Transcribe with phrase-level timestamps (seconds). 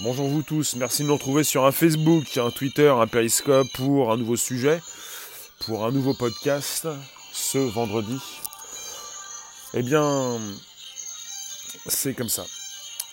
[0.00, 4.12] Bonjour vous tous, merci de nous retrouver sur un Facebook, un Twitter, un Periscope pour
[4.12, 4.82] un nouveau sujet,
[5.60, 6.86] pour un nouveau podcast
[7.32, 8.18] ce vendredi.
[9.72, 10.38] Eh bien,
[11.86, 12.44] c'est comme ça.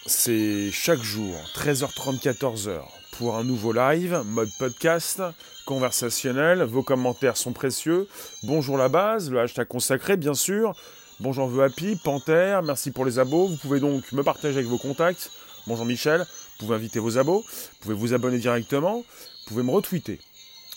[0.07, 2.81] C'est chaque jour, 13h30, 14h,
[3.17, 5.23] pour un nouveau live, mode podcast,
[5.65, 6.63] conversationnel.
[6.63, 8.09] Vos commentaires sont précieux.
[8.43, 10.73] Bonjour la base, le hashtag consacré, bien sûr.
[11.21, 13.47] Bonjour The Happy, Panther, merci pour les abos.
[13.47, 15.31] Vous pouvez donc me partager avec vos contacts.
[15.65, 16.25] Bonjour Michel,
[16.71, 20.19] inviter vos abos, vous pouvez vous abonner directement, vous pouvez me retweeter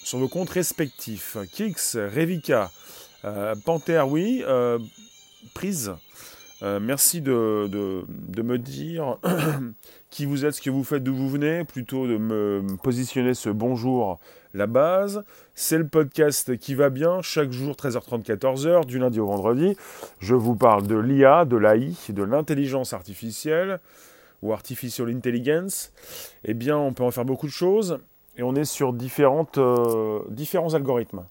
[0.03, 1.37] sur vos comptes respectifs.
[1.53, 2.71] Kix, Revika,
[3.25, 4.79] euh, Panther, oui, euh,
[5.53, 5.93] Prise.
[6.63, 9.19] Euh, merci de, de, me dire
[10.11, 13.51] qui vous êtes, ce que vous faites, d'où vous venez, plutôt de me positionner ce
[13.51, 14.19] bonjour,
[14.55, 15.25] la base.
[15.55, 19.77] C'est le podcast qui va bien, chaque jour 13h30, 14h, du lundi au vendredi.
[20.21, 23.81] Je vous parle de l'IA, de l'AI, de l'intelligence artificielle
[24.43, 25.93] ou artificial intelligence,
[26.45, 27.99] eh bien, on peut en faire beaucoup de choses
[28.37, 31.25] et on est sur euh, différents algorithmes.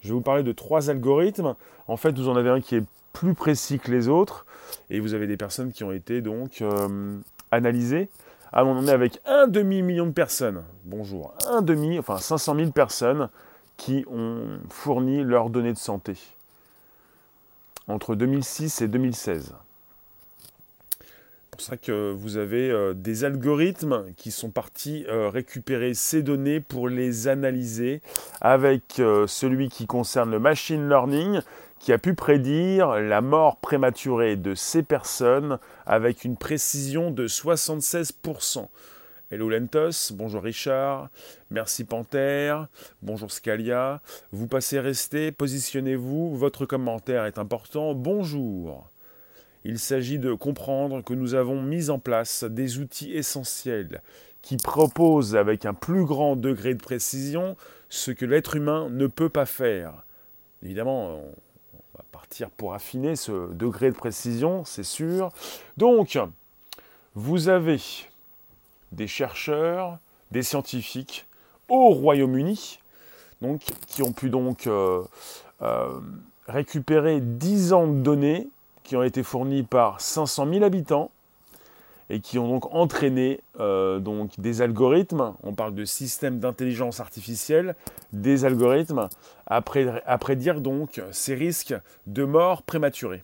[0.00, 1.54] Je vais vous parler de trois algorithmes.
[1.88, 4.46] En fait, vous en avez un qui est plus précis que les autres
[4.90, 7.18] et vous avez des personnes qui ont été donc euh,
[7.50, 8.08] analysées.
[8.52, 10.62] Ah, on en est avec un demi-million de personnes.
[10.84, 11.34] Bonjour.
[11.50, 13.28] Un demi, enfin 500 000 personnes
[13.76, 16.14] qui ont fourni leurs données de santé
[17.88, 19.54] entre 2006 et 2016
[21.58, 26.60] pour ça que vous avez euh, des algorithmes qui sont partis euh, récupérer ces données
[26.60, 28.00] pour les analyser
[28.40, 31.40] avec euh, celui qui concerne le machine learning
[31.80, 38.68] qui a pu prédire la mort prématurée de ces personnes avec une précision de 76%.
[39.32, 41.08] Hello Lentos, bonjour Richard,
[41.50, 42.54] merci Panther,
[43.02, 44.00] bonjour Scalia,
[44.30, 48.88] vous passez rester, positionnez-vous, votre commentaire est important, bonjour.
[49.68, 54.00] Il s'agit de comprendre que nous avons mis en place des outils essentiels
[54.40, 57.54] qui proposent avec un plus grand degré de précision
[57.90, 60.06] ce que l'être humain ne peut pas faire.
[60.62, 65.28] Évidemment, on va partir pour affiner ce degré de précision, c'est sûr.
[65.76, 66.18] Donc,
[67.14, 67.78] vous avez
[68.92, 69.98] des chercheurs,
[70.30, 71.26] des scientifiques
[71.68, 72.78] au Royaume-Uni,
[73.42, 75.02] donc, qui ont pu donc euh,
[75.60, 76.00] euh,
[76.46, 78.48] récupérer 10 ans de données
[78.88, 81.10] qui ont été fournis par 500 000 habitants
[82.08, 87.76] et qui ont donc entraîné euh, donc des algorithmes, on parle de systèmes d'intelligence artificielle,
[88.14, 89.10] des algorithmes
[89.46, 91.74] à, prédire donc ces risques
[92.06, 93.22] de mort prématurée.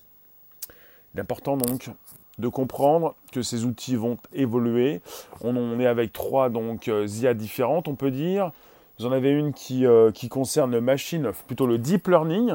[1.14, 1.88] Il est important donc
[2.36, 5.00] de comprendre que ces outils vont évoluer.
[5.40, 8.52] On est avec trois donc euh, IA différentes, on peut dire.
[8.98, 12.52] Vous en avez une qui, euh, qui concerne le machine, plutôt le deep learning,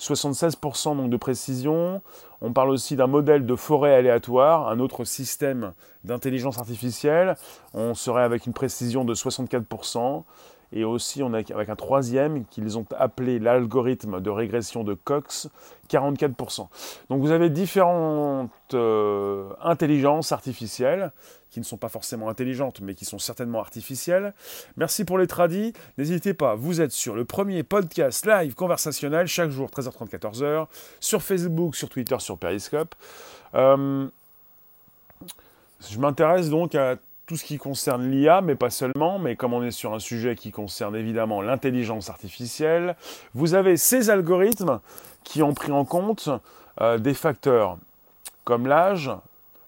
[0.00, 2.02] 76% donc de précision.
[2.40, 5.72] On parle aussi d'un modèle de forêt aléatoire, un autre système
[6.04, 7.36] d'intelligence artificielle.
[7.74, 10.24] On serait avec une précision de 64%.
[10.72, 15.48] Et aussi, on est avec un troisième qu'ils ont appelé l'algorithme de régression de Cox,
[15.90, 16.68] 44%.
[17.08, 21.10] Donc vous avez différentes euh, intelligences artificielles
[21.50, 24.34] qui ne sont pas forcément intelligentes, mais qui sont certainement artificielles.
[24.76, 25.72] Merci pour les tradis.
[25.98, 30.66] N'hésitez pas, vous êtes sur le premier podcast live conversationnel chaque jour, 13h30, 14h,
[31.00, 32.94] sur Facebook, sur Twitter, sur Periscope.
[33.54, 34.06] Euh,
[35.88, 36.96] je m'intéresse donc à
[37.30, 40.34] tout ce qui concerne l'IA, mais pas seulement, mais comme on est sur un sujet
[40.34, 42.96] qui concerne évidemment l'intelligence artificielle,
[43.34, 44.80] vous avez ces algorithmes
[45.22, 46.28] qui ont pris en compte
[46.80, 47.78] euh, des facteurs
[48.42, 49.12] comme l'âge,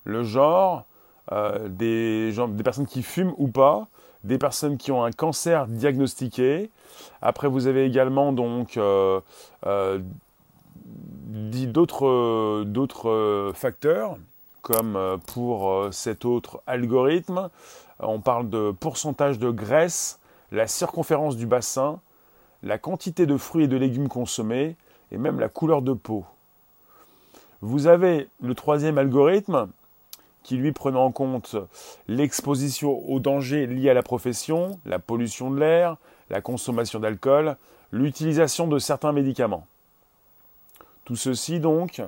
[0.02, 0.86] le genre,
[1.30, 3.86] euh, des, des personnes qui fument ou pas,
[4.24, 6.68] des personnes qui ont un cancer diagnostiqué.
[7.20, 9.20] Après, vous avez également donc euh,
[9.66, 10.00] euh,
[11.64, 14.16] d'autres facteurs,
[14.62, 17.50] comme pour cet autre algorithme.
[18.00, 20.18] On parle de pourcentage de graisse,
[20.50, 22.00] la circonférence du bassin,
[22.62, 24.76] la quantité de fruits et de légumes consommés,
[25.10, 26.24] et même la couleur de peau.
[27.60, 29.68] Vous avez le troisième algorithme
[30.42, 31.54] qui lui prenait en compte
[32.08, 35.96] l'exposition aux dangers liés à la profession, la pollution de l'air,
[36.30, 37.56] la consommation d'alcool,
[37.92, 39.66] l'utilisation de certains médicaments.
[41.04, 42.02] Tout ceci donc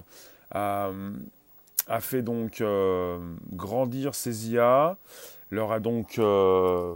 [1.86, 3.18] a, fait donc euh,
[3.52, 4.96] grandir ces IA,
[5.50, 6.94] leur a donc euh,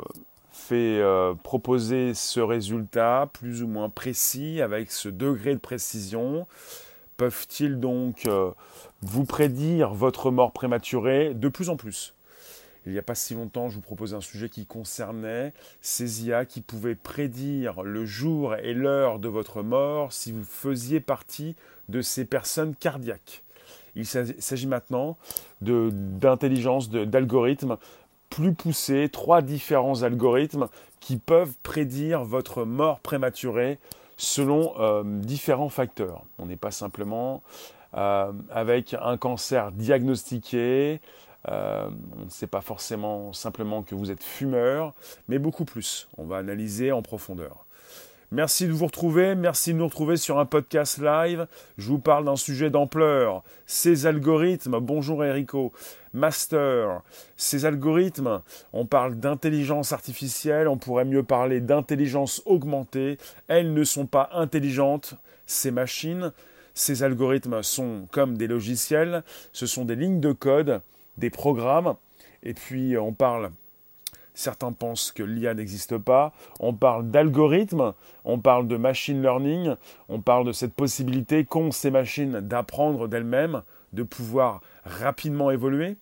[0.52, 6.46] fait euh, proposer ce résultat plus ou moins précis avec ce degré de précision.
[7.16, 8.28] Peuvent-ils donc
[9.02, 12.14] vous prédire votre mort prématurée de plus en plus?
[12.86, 15.52] Il n'y a pas si longtemps, je vous proposais un sujet qui concernait
[15.82, 21.00] ces IA qui pouvaient prédire le jour et l'heure de votre mort si vous faisiez
[21.00, 21.54] partie
[21.88, 23.42] de ces personnes cardiaques.
[23.96, 25.16] Il s'agit maintenant
[25.60, 27.76] d'intelligence, d'algorithmes
[28.30, 30.68] plus poussés, trois différents algorithmes
[31.00, 33.78] qui peuvent prédire votre mort prématurée
[34.16, 36.24] selon euh, différents facteurs.
[36.38, 37.42] On n'est pas simplement
[37.94, 41.00] euh, avec un cancer diagnostiqué,
[41.48, 41.88] euh,
[42.20, 44.92] on ne sait pas forcément simplement que vous êtes fumeur,
[45.28, 46.08] mais beaucoup plus.
[46.18, 47.64] On va analyser en profondeur.
[48.30, 51.46] Merci de vous retrouver, merci de nous retrouver sur un podcast live.
[51.78, 53.42] Je vous parle d'un sujet d'ampleur.
[53.64, 55.72] Ces algorithmes, bonjour Erico,
[56.12, 57.00] master,
[57.38, 58.42] ces algorithmes,
[58.74, 63.16] on parle d'intelligence artificielle, on pourrait mieux parler d'intelligence augmentée.
[63.46, 65.14] Elles ne sont pas intelligentes,
[65.46, 66.32] ces machines.
[66.74, 69.24] Ces algorithmes sont comme des logiciels,
[69.54, 70.82] ce sont des lignes de code,
[71.16, 71.94] des programmes,
[72.42, 73.50] et puis on parle
[74.38, 76.32] Certains pensent que l'IA n'existe pas.
[76.60, 77.92] On parle d'algorithmes,
[78.24, 79.74] on parle de machine learning,
[80.08, 83.62] on parle de cette possibilité qu'ont ces machines d'apprendre d'elles-mêmes,
[83.94, 85.96] de pouvoir rapidement évoluer.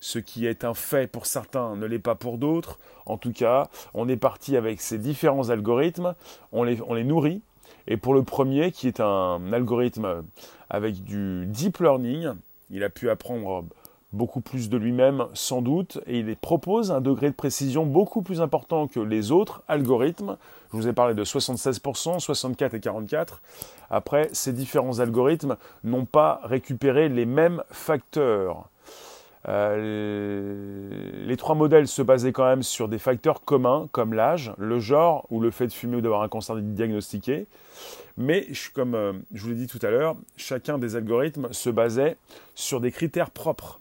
[0.00, 2.78] Ce qui est un fait pour certains ne l'est pas pour d'autres.
[3.06, 6.14] En tout cas, on est parti avec ces différents algorithmes,
[6.52, 7.40] on les, on les nourrit.
[7.86, 10.24] Et pour le premier, qui est un algorithme
[10.68, 12.34] avec du deep learning,
[12.68, 13.64] il a pu apprendre
[14.12, 18.40] beaucoup plus de lui-même sans doute, et il propose un degré de précision beaucoup plus
[18.40, 20.36] important que les autres algorithmes.
[20.70, 23.42] Je vous ai parlé de 76%, 64 et 44.
[23.90, 28.68] Après, ces différents algorithmes n'ont pas récupéré les mêmes facteurs.
[29.48, 30.88] Euh,
[31.26, 35.26] les trois modèles se basaient quand même sur des facteurs communs comme l'âge, le genre
[35.30, 37.46] ou le fait de fumer ou d'avoir un cancer diagnostiqué.
[38.16, 42.16] Mais comme euh, je vous l'ai dit tout à l'heure, chacun des algorithmes se basait
[42.54, 43.80] sur des critères propres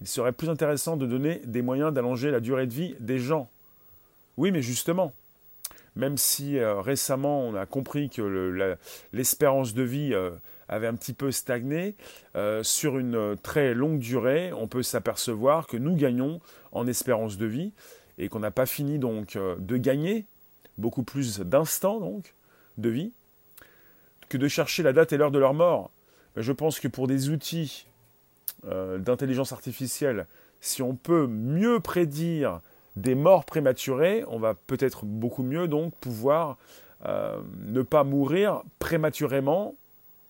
[0.00, 3.48] il serait plus intéressant de donner des moyens d'allonger la durée de vie des gens.
[4.36, 5.14] Oui, mais justement,
[5.96, 8.76] même si euh, récemment on a compris que
[9.12, 10.30] l'espérance de vie euh,
[10.68, 11.96] avait un petit peu stagné,
[12.36, 16.40] euh, sur une très longue durée, on peut s'apercevoir que nous gagnons
[16.72, 17.72] en espérance de vie
[18.18, 20.26] et qu'on n'a pas fini donc de gagner
[20.78, 22.34] beaucoup plus d'instants donc
[22.78, 23.12] de vie
[24.28, 25.90] que de chercher la date et l'heure de leur mort.
[26.36, 27.86] Je pense que pour des outils
[28.64, 30.26] d'intelligence artificielle,
[30.60, 32.60] si on peut mieux prédire
[32.96, 36.56] des morts prématurées, on va peut-être beaucoup mieux donc pouvoir
[37.06, 39.74] euh, ne pas mourir prématurément,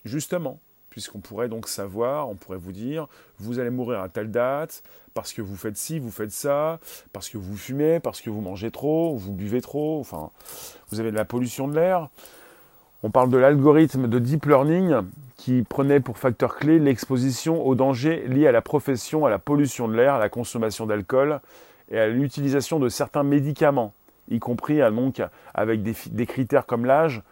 [0.05, 3.07] justement, puisqu'on pourrait donc savoir, on pourrait vous dire,
[3.39, 4.83] vous allez mourir à telle date,
[5.15, 6.81] parce que vous faites ci, vous faites ça,
[7.13, 10.31] parce que vous fumez, parce que vous mangez trop, vous buvez trop, enfin,
[10.91, 12.09] vous avez de la pollution de l'air.
[13.03, 15.03] On parle de l'algorithme de deep learning
[15.37, 19.89] qui prenait pour facteur clé l'exposition aux dangers liés à la profession, à la pollution
[19.89, 21.41] de l'air, à la consommation d'alcool
[21.91, 23.93] et à l'utilisation de certains médicaments,
[24.29, 25.23] y compris donc,
[25.55, 27.23] avec des, critères comme l'âge,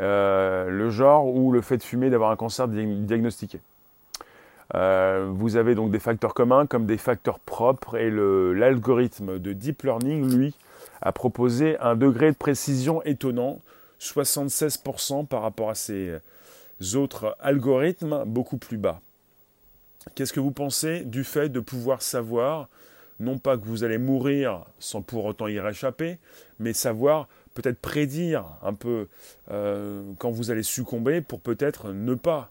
[0.00, 3.60] euh, le genre ou le fait de fumer, d'avoir un cancer diagnostiqué.
[4.74, 9.82] Euh, vous avez donc des facteurs communs comme des facteurs propres et l'algorithme de deep
[9.82, 10.54] learning, lui,
[11.00, 13.60] a proposé un degré de précision étonnant
[14.00, 16.16] 76% par rapport à ces
[16.94, 19.00] autres algorithmes beaucoup plus bas.
[20.14, 22.68] Qu'est-ce que vous pensez du fait de pouvoir savoir,
[23.18, 26.18] non pas que vous allez mourir sans pour autant y réchapper,
[26.58, 29.08] mais savoir peut-être prédire un peu
[29.50, 32.50] euh, quand vous allez succomber pour peut-être ne pas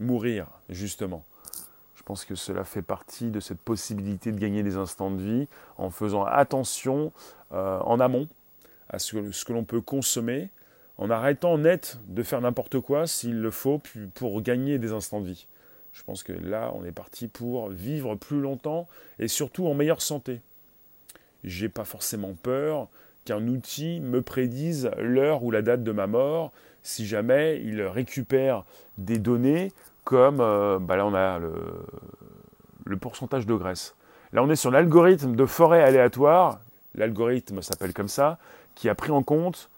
[0.00, 1.24] mourir, justement?
[1.96, 5.48] Je pense que cela fait partie de cette possibilité de gagner des instants de vie
[5.76, 7.12] en faisant attention
[7.52, 8.28] euh, en amont
[8.88, 10.48] à ce que l'on peut consommer
[10.98, 13.80] en arrêtant net de faire n'importe quoi s'il le faut
[14.14, 15.46] pour gagner des instants de vie.
[15.92, 18.88] Je pense que là, on est parti pour vivre plus longtemps
[19.18, 20.40] et surtout en meilleure santé.
[21.44, 22.88] J'ai pas forcément peur
[23.24, 26.52] qu'un outil me prédise l'heure ou la date de ma mort
[26.82, 28.64] si jamais il récupère
[28.96, 29.72] des données
[30.04, 31.52] comme euh, bah là on a le,
[32.86, 33.94] le pourcentage de graisse.
[34.32, 36.60] Là on est sur l'algorithme de forêt aléatoire,
[36.94, 38.38] l'algorithme s'appelle comme ça,
[38.74, 39.68] qui a pris en compte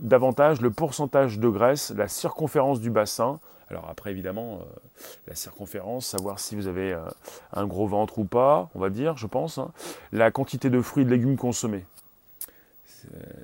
[0.00, 3.40] davantage le pourcentage de graisse, la circonférence du bassin.
[3.68, 4.64] Alors après, évidemment, euh,
[5.26, 7.00] la circonférence, savoir si vous avez euh,
[7.52, 9.58] un gros ventre ou pas, on va dire, je pense.
[9.58, 9.72] Hein.
[10.12, 11.84] La quantité de fruits et de légumes consommés.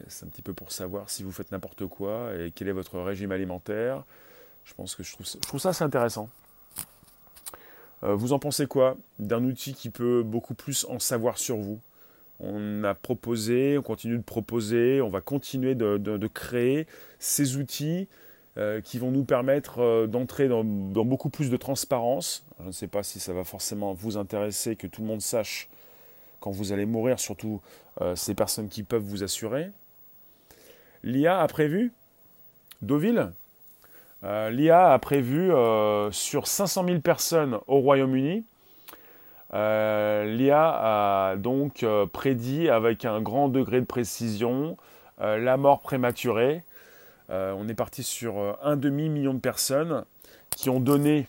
[0.08, 2.98] C'est un petit peu pour savoir si vous faites n'importe quoi et quel est votre
[2.98, 4.02] régime alimentaire.
[4.64, 6.28] Je pense que je trouve ça, assez intéressant.
[8.02, 11.80] Euh, vous en pensez quoi d'un outil qui peut beaucoup plus en savoir sur vous?
[12.42, 16.86] On a proposé, on continue de proposer, on va continuer de, créer
[17.18, 18.08] ces outils
[18.58, 22.44] euh, qui vont nous permettre euh, d'entrer dans, beaucoup plus de transparence.
[22.60, 25.70] Je ne sais pas si ça va forcément vous intéresser, que tout le monde sache
[26.40, 27.62] quand vous allez mourir, surtout
[28.00, 29.70] euh, ces personnes qui peuvent vous assurer.
[31.04, 31.92] L'IA a prévu,
[32.82, 33.32] Deauville,
[34.22, 35.50] l'IA a prévu
[36.12, 38.44] sur 500 000 personnes au Royaume-Uni
[39.52, 44.76] L'IA a donc prédit avec un grand degré de précision
[45.20, 46.62] la mort prématurée.
[47.28, 50.04] on est parti sur un demi-million de personnes
[50.50, 51.28] qui ont donné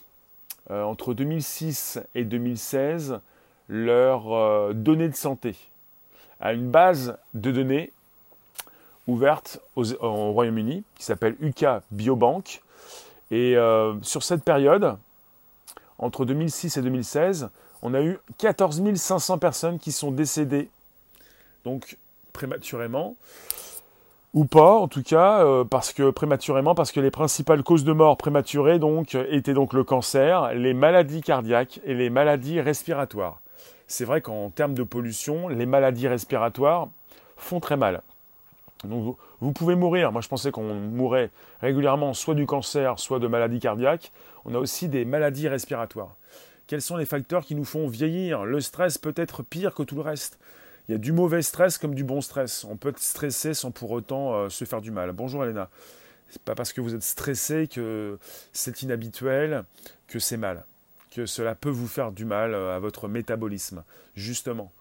[0.70, 3.20] entre 2006 et 2016
[3.68, 5.56] leurs données de santé
[6.44, 7.92] à une base de données
[9.08, 9.84] ouverte au
[10.34, 12.62] Royaume-Uni qui s'appelle UK Biobank.
[13.32, 14.98] Et euh, sur cette période,
[15.98, 17.50] entre 2006 et 2016,
[17.84, 20.70] on a eu 14 500 personnes qui sont décédées,
[21.66, 21.98] donc
[22.32, 23.16] prématurément,
[24.34, 27.92] ou pas en tout cas, euh, parce que prématurément, parce que les principales causes de
[27.92, 28.80] mort prématurées
[29.30, 33.42] étaient le cancer, les maladies cardiaques et les maladies respiratoires.
[33.88, 36.88] C'est vrai qu'en termes de pollution, les maladies respiratoires
[37.38, 38.02] font très mal.
[38.86, 40.12] Donc vous, pouvez mourir.
[40.12, 41.30] Moi je pensais qu'on mourait
[41.62, 44.12] régulièrement soit du cancer, soit de maladies cardiaques.
[44.46, 46.16] On a aussi des maladies respiratoires.
[46.68, 48.46] Quels sont les facteurs qui nous font vieillir?
[48.46, 50.40] Le stress peut être pire que tout le reste.
[50.88, 52.64] Il y a du mauvais stress comme du bon stress.
[52.64, 55.12] On peut être stressé sans pour autant euh, se faire du mal.
[55.12, 55.70] Bonjour Elena.
[56.30, 58.18] C'est pas parce que vous êtes stressé que
[58.54, 59.64] c'est inhabituel
[60.08, 60.66] que c'est mal.
[61.12, 63.84] Que cela peut vous faire du mal euh, à votre métabolisme.
[64.16, 64.72] Justement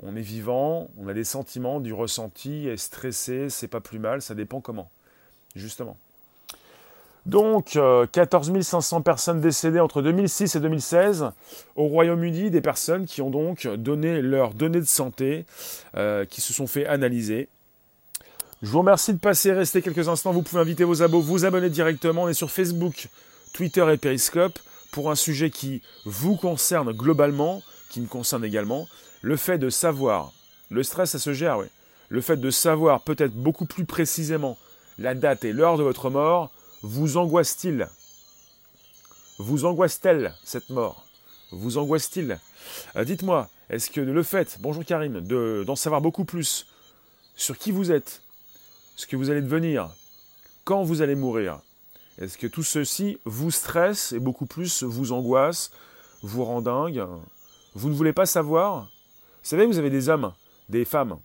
[0.00, 4.22] on est vivant, on a des sentiments, du ressenti, et stressé, c'est pas plus mal,
[4.22, 4.90] ça dépend comment,
[5.54, 5.96] justement.
[7.26, 7.78] Donc,
[8.12, 11.30] 14 euh, 500 personnes décédées entre 2006 et 2016
[11.74, 15.46] au Royaume-Uni, des personnes qui ont donc donné leurs données de santé,
[15.96, 17.48] euh, qui se sont fait analyser.
[18.62, 20.32] Je vous remercie de passer, rester quelques instants.
[20.32, 22.24] Vous pouvez inviter vos abos, vous abonner directement.
[22.24, 23.08] On est sur Facebook,
[23.54, 24.58] Twitter et Periscope
[24.92, 28.86] pour un sujet qui vous concerne globalement, qui me concerne également.
[29.22, 30.32] Le fait de savoir,
[30.70, 31.66] le stress ça se gère, oui.
[32.10, 34.58] Le fait de savoir peut-être beaucoup plus précisément
[34.98, 36.50] la date et l'heure de votre mort
[36.84, 37.88] vous angoisse-t-il?
[39.38, 41.06] Vous angoisse-t-elle cette mort?
[41.50, 42.38] Vous angoisse-t-il?
[42.96, 46.66] Euh, Dites-moi, est-ce que le fait, bonjour Karim, d'en savoir beaucoup plus
[47.36, 48.20] sur qui vous êtes,
[48.96, 49.88] ce que vous allez devenir,
[50.64, 51.60] quand vous allez mourir,
[52.18, 55.70] est-ce que tout ceci vous stresse et beaucoup plus vous angoisse,
[56.22, 57.02] vous rend dingue?
[57.74, 58.82] Vous ne voulez pas savoir?
[59.42, 60.34] Vous savez, vous avez des hommes,
[60.68, 61.18] des femmes,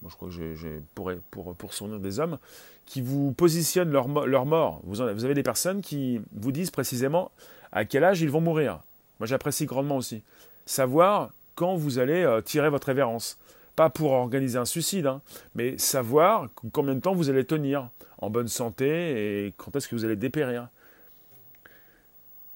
[0.00, 2.38] moi je crois que j'ai pour, pour, pour des hommes,
[2.86, 4.08] qui vous positionnent leur,
[4.46, 4.80] mort.
[4.84, 7.30] Vous, avez des personnes qui vous disent précisément
[7.72, 8.80] à quel âge ils vont mourir.
[9.18, 10.22] Moi j'apprécie grandement aussi.
[10.64, 13.38] Savoir quand vous allez euh, tirer votre révérence.
[13.74, 15.20] Pas pour organiser un suicide, hein,
[15.54, 19.94] mais savoir combien de temps vous allez tenir en bonne santé et quand est-ce que
[19.94, 20.68] vous allez dépérir.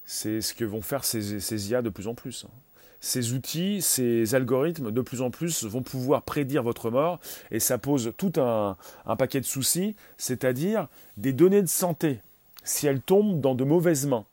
[0.07, 2.47] C'est ce que vont faire ces, ces IA de plus en plus.
[2.47, 2.70] Hein
[3.01, 7.19] ces outils, ces algorithmes, de plus en plus, vont pouvoir prédire votre mort,
[7.51, 8.77] et ça pose tout un,
[9.19, 12.21] paquet de soucis, c'est-à-dire des données de santé,
[12.63, 14.25] si elles tombent dans de mauvaises mains.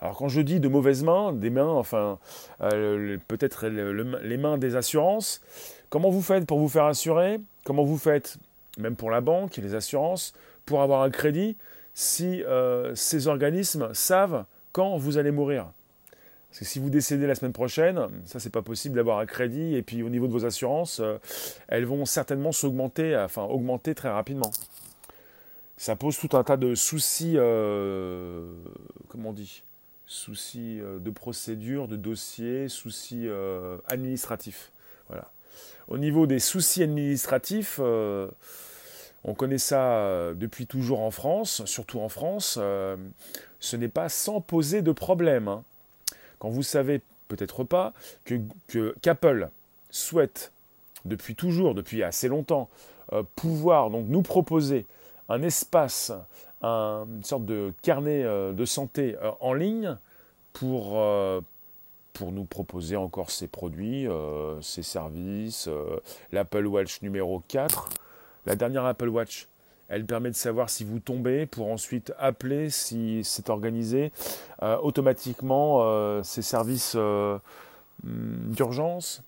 [0.00, 2.18] Alors quand je dis de mauvaises mains, des mains, enfin,
[2.60, 5.40] euh, peut-être les mains des assurances,
[5.90, 7.40] comment vous faites pour vous faire assurer?
[7.64, 8.36] Comment vous faites,
[8.78, 10.34] même pour la banque et les assurances,
[10.66, 11.56] pour avoir un crédit,
[11.94, 15.66] si euh, ces organismes savent quand vous allez mourir?
[16.48, 19.74] Parce que si vous décédez la semaine prochaine, ça c'est pas possible d'avoir un crédit
[19.76, 21.18] et puis au niveau de vos assurances, euh,
[21.68, 24.50] elles vont certainement s'augmenter, enfin augmenter très rapidement.
[25.76, 28.50] Ça pose tout un tas de soucis, euh,
[29.08, 29.62] comment on dit,
[30.06, 33.28] soucis euh, de procédure, de dossier, soucis
[33.86, 34.72] administratifs.
[35.08, 35.30] Voilà.
[35.86, 42.58] Au niveau des soucis administratifs, on connaît ça depuis toujours en France, surtout en France.
[43.60, 45.48] ce n'est pas sans poser de problème.
[45.48, 45.64] Hein.
[46.38, 47.92] Quand vous savez peut-être pas
[48.24, 49.50] que, qu'Apple
[49.90, 50.52] souhaite
[51.04, 52.68] depuis toujours, depuis assez longtemps,
[53.12, 54.86] euh, pouvoir donc nous proposer
[55.28, 56.12] un espace,
[56.62, 59.96] une sorte de carnet euh, de santé euh, en ligne
[60.52, 61.00] pour,
[62.14, 64.08] pour nous proposer encore ses produits,
[64.60, 65.68] ses services,
[66.32, 67.88] l'Apple Watch numéro 4,
[68.46, 69.46] la dernière Apple Watch
[69.88, 74.12] elle permet de savoir si vous tombez pour ensuite appeler si c'est organisé
[74.62, 77.38] euh, automatiquement euh, ces services euh,
[78.04, 79.22] hmm, d'urgence.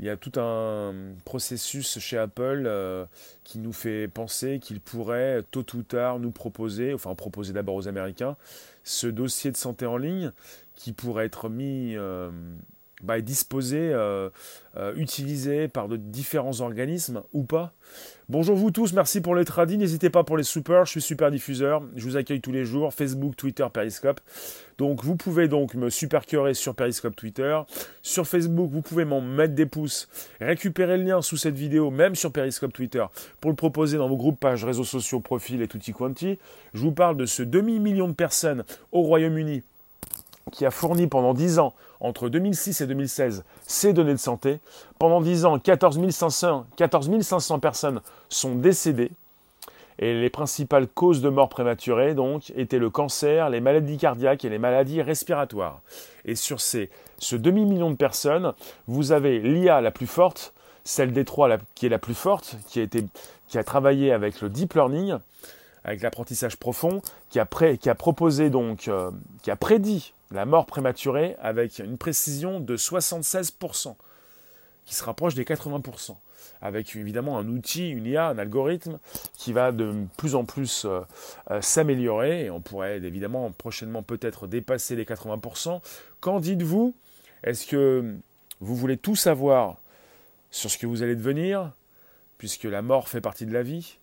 [0.00, 0.94] Il y a tout un
[1.24, 2.70] processus chez Apple
[3.42, 7.88] qui nous fait penser qu'il pourrait tôt ou tard nous proposer, enfin proposer d'abord aux
[7.88, 8.36] Américains,
[8.84, 10.30] ce dossier de santé en ligne
[10.76, 11.96] qui pourrait être mis
[13.02, 14.28] bah, disposé, euh,
[14.76, 17.72] euh, utilisé par de différents organismes ou pas.
[18.28, 21.30] Bonjour vous tous, merci pour les tradis, n'hésitez pas pour les super, je suis super
[21.30, 24.20] diffuseur, je vous accueille tous les jours, Facebook, Twitter, Periscope.
[24.76, 27.58] Donc vous pouvez donc me supercurer sur Periscope, Twitter.
[28.02, 30.08] Sur Facebook, vous pouvez m'en mettre des pouces,
[30.40, 33.04] récupérer le lien sous cette vidéo, même sur Periscope, Twitter,
[33.40, 36.38] pour le proposer dans vos groupes, pages, réseaux sociaux, profils et tutti quanti.
[36.74, 39.62] Je vous parle de ce demi-million de personnes au Royaume-Uni
[40.48, 44.60] qui a fourni pendant 10 ans, entre 2006 et 2016, ces données de santé.
[44.98, 49.10] Pendant 10 ans, 14 500, 14 500 personnes sont décédées.
[49.98, 54.48] Et les principales causes de mort prématurée, donc, étaient le cancer, les maladies cardiaques et
[54.48, 55.80] les maladies respiratoires.
[56.24, 56.88] Et sur ces,
[57.18, 58.52] ce demi-million de personnes,
[58.86, 60.52] vous avez l'IA la plus forte,
[60.84, 63.04] celle des trois qui est la plus forte, qui a, été,
[63.48, 65.16] qui a travaillé avec le deep learning,
[65.84, 69.10] avec l'apprentissage profond, qui a, proposé donc, euh,
[69.42, 73.96] qui a prédit la mort prématurée avec une précision de 76%,
[74.84, 76.16] qui se rapproche des 80%
[76.60, 78.98] avec évidemment un outil, une IA, un algorithme
[79.36, 81.00] qui va de plus en plus euh,
[81.50, 82.46] euh, s'améliorer.
[82.46, 85.80] Et on pourrait évidemment prochainement peut-être dépasser les 80%.
[86.20, 86.94] Qu'en dites-vous?
[87.44, 88.16] Est-ce que
[88.60, 89.76] vous voulez tout savoir
[90.50, 91.70] sur ce que vous allez devenir,
[92.36, 93.98] puisque la mort fait partie de la vie?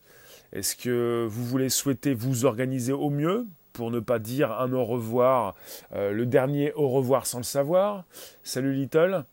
[0.53, 3.45] Est-ce que vous voulez souhaiter vous organiser au mieux?
[3.75, 5.53] Pour ne pas dire un au revoir,
[5.93, 8.05] euh, le dernier au revoir sans le savoir
[8.41, 9.25] Salut Little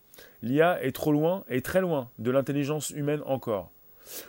[0.43, 3.71] l'IA est trop loin et très loin de l'intelligence humaine encore.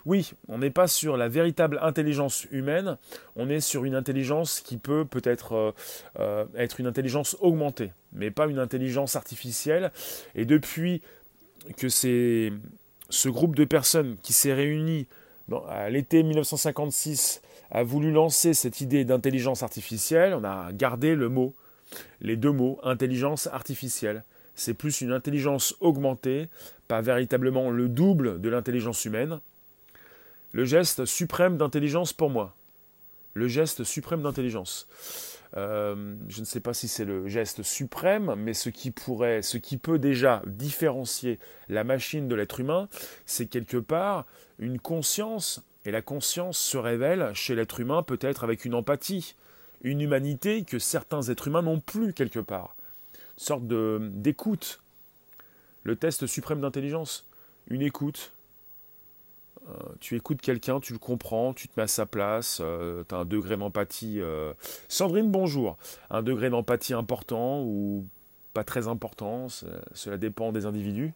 [0.06, 2.96] Oui, on n'est pas sur la véritable intelligence humaine,
[3.34, 5.72] on est sur une intelligence qui peut peut-être euh,
[6.20, 9.90] euh, être une intelligence augmentée, mais pas une intelligence artificielle.
[10.36, 11.02] Et depuis
[11.76, 12.52] que c'est
[13.10, 15.08] ce groupe de personnes qui s'est réuni
[15.68, 17.42] à l'été 1956
[17.74, 21.54] a voulu lancer cette idée d'intelligence artificielle, on a gardé le mot,
[22.22, 26.48] les deux mots, intelligence artificielle c'est plus une intelligence augmentée,
[26.88, 29.40] pas véritablement le double de l'intelligence humaine.
[30.52, 32.54] Le geste suprême d'intelligence pour moi.
[33.34, 34.86] Le geste suprême d'intelligence.
[35.56, 39.56] Euh, je ne sais pas si c'est le geste suprême, mais ce qui pourrait, ce
[39.56, 42.88] qui peut déjà différencier la machine de l'être humain,
[43.26, 44.26] c'est quelque part
[44.60, 49.34] une conscience, et la conscience se révèle chez l'être humain peut-être avec une empathie,
[49.82, 52.74] une humanité que certains êtres humains n'ont plus quelque part
[53.36, 54.80] sorte d'écoute.
[55.82, 57.26] Le test suprême d'intelligence,
[57.68, 58.32] une écoute.
[59.68, 63.14] Euh, tu écoutes quelqu'un, tu le comprends, tu te mets à sa place, euh, tu
[63.14, 64.20] as un degré d'empathie.
[64.20, 64.52] Euh,
[64.88, 65.78] Sandrine, bonjour.
[66.10, 68.06] Un degré d'empathie important ou
[68.52, 71.12] pas très important, cela dépend des individus.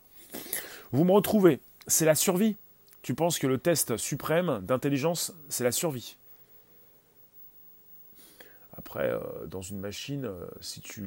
[0.92, 2.56] Vous me retrouvez, c'est la survie.
[3.02, 6.16] Tu penses que le test suprême d'intelligence, c'est la survie?
[8.78, 11.04] Après, euh, dans une machine, euh, si tu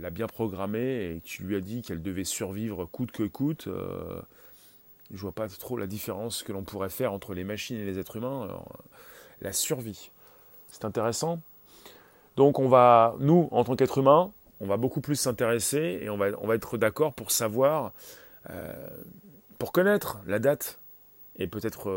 [0.00, 3.64] l'as bien programmée et que tu lui as dit qu'elle devait survivre coûte que coûte,
[3.64, 4.20] je euh,
[5.10, 7.98] je vois pas trop la différence que l'on pourrait faire entre les machines et les
[7.98, 8.62] êtres humains.
[9.40, 10.10] la survie,
[10.70, 11.40] c'est intéressant.
[12.36, 16.18] Donc on va, nous, en tant qu'êtres humains, on va beaucoup plus s'intéresser et on
[16.18, 17.92] va être d'accord pour savoir,
[19.58, 20.77] pour connaître la date
[21.38, 21.88] et peut-être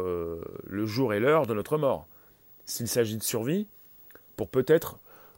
[0.65, 2.07] le jour et l'heure de notre mort.
[2.65, 3.67] S'il s'agit de survie,
[4.35, 4.97] pour peut-être,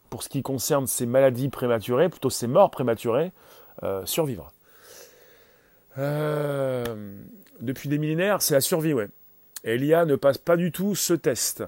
[0.09, 3.31] pour ce qui concerne ces maladies prématurées, plutôt ces morts prématurées,
[3.81, 4.53] euh, survivre.
[5.97, 6.85] Euh,
[7.59, 9.09] depuis des millénaires, c'est la survie, ouais.
[9.63, 11.63] Et l'IA ne passe pas du tout ce test.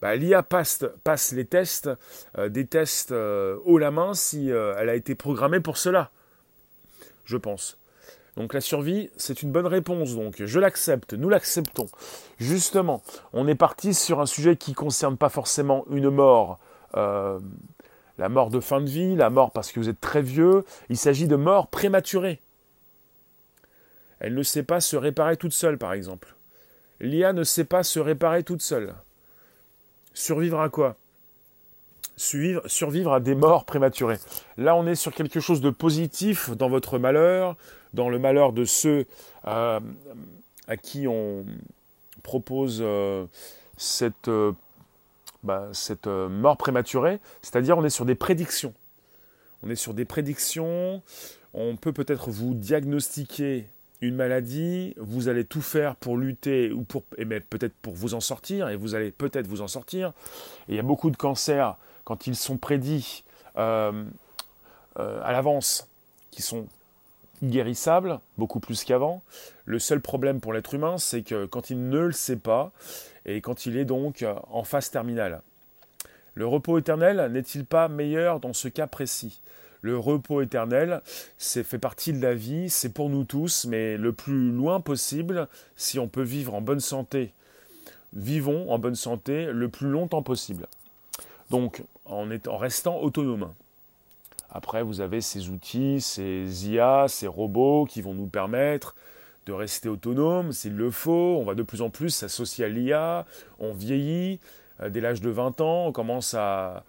[0.00, 1.90] Bah, L'IA passe, passe, les tests,
[2.36, 6.10] euh, des tests haut la main si elle a été programmée pour cela,
[7.24, 7.78] je pense.
[8.36, 11.86] Donc la survie, c'est une bonne réponse, donc je l'accepte, nous l'acceptons.
[12.38, 16.58] Justement, on est parti sur un sujet qui ne concerne pas forcément une mort
[16.96, 17.38] euh,
[18.18, 20.64] la mort de fin de vie, la mort parce que vous êtes très vieux.
[20.88, 22.40] Il s'agit de mort prématurée.
[24.20, 26.34] Elle ne sait pas se réparer toute seule, par exemple.
[27.00, 28.94] L'IA ne sait pas se réparer toute seule.
[30.14, 30.96] Survivre à quoi?
[32.16, 34.18] Survivre à des morts prématurées.
[34.56, 37.56] Là, on est sur quelque chose de positif dans votre malheur,
[37.92, 39.06] dans le malheur de ceux
[39.46, 39.80] euh,
[40.68, 41.44] à qui on
[42.22, 43.26] propose euh,
[43.76, 44.30] cette
[45.44, 48.72] bah, cette euh, mort prématurée, c'est-à-dire on est sur des prédictions.
[49.62, 51.02] On est sur des prédictions,
[51.52, 53.66] on peut peut-être vous diagnostiquer
[54.00, 58.70] une maladie, vous allez tout faire pour lutter ou pour peut-être pour vous en sortir
[58.70, 60.12] et vous allez peut-être vous en sortir.
[60.68, 63.24] Et il y a beaucoup de cancers quand ils sont prédits
[63.56, 64.04] euh,
[64.98, 65.88] euh, à l'avance,
[66.30, 66.66] qui sont
[67.42, 69.22] guérissables, beaucoup plus qu'avant.
[69.64, 72.72] Le seul problème pour l'être humain, c'est que quand il ne le sait pas,
[73.26, 75.42] et quand il est donc en phase terminale.
[76.34, 79.40] Le repos éternel n'est-il pas meilleur dans ce cas précis?
[79.82, 81.02] Le repos éternel,
[81.36, 85.46] c'est fait partie de la vie, c'est pour nous tous, mais le plus loin possible,
[85.76, 87.32] si on peut vivre en bonne santé,
[88.14, 90.66] vivons en bonne santé le plus longtemps possible.
[91.54, 93.54] Donc, en, restant autonome.
[94.50, 98.96] Après, vous avez ces outils, ces IA, ces robots qui vont nous permettre
[99.46, 101.38] de rester autonome s'il le faut.
[101.38, 103.24] On va de plus en plus s'associer à l'IA,
[103.60, 104.40] on vieillit.
[104.80, 106.82] Euh, dès l'âge de 20 ans, on commence à,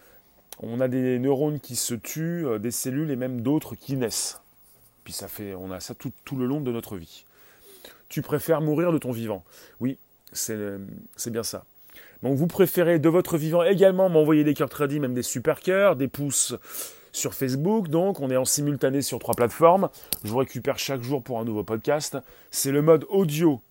[0.63, 4.41] on a des neurones qui se tuent, des cellules et même d'autres qui naissent.
[5.03, 7.25] Puis ça fait, on a ça tout, tout le long de notre vie.
[8.09, 9.43] Tu préfères mourir de ton vivant?
[9.79, 9.99] Oui,
[10.31, 10.57] c'est
[11.27, 11.65] bien ça.
[12.23, 15.95] Donc vous préférez de votre vivant également m'envoyer des cœurs tradis, même des super cœurs,
[15.95, 16.55] des pouces
[17.11, 17.87] sur Facebook.
[17.87, 19.89] Donc on est en simultané sur trois plateformes.
[20.23, 22.17] Je vous récupère chaque jour pour un nouveau podcast.
[22.51, 23.61] C'est le mode audio.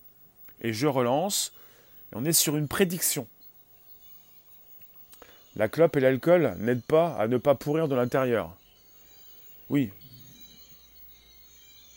[0.61, 1.53] Et je relance.
[2.13, 3.27] on est sur une prédiction.
[5.55, 8.55] La clope et l'alcool n'aident pas à ne pas pourrir de l'intérieur.
[9.69, 9.91] Oui.